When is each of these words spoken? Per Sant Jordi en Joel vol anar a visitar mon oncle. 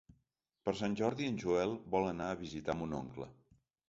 Per 0.69 0.73
Sant 0.77 0.95
Jordi 1.01 1.27
en 1.31 1.37
Joel 1.43 1.73
vol 1.97 2.07
anar 2.13 2.31
a 2.31 2.39
visitar 2.39 2.77
mon 2.81 2.97
oncle. 3.01 3.29